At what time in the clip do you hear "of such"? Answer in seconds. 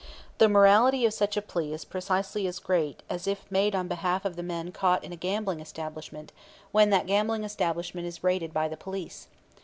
1.05-1.37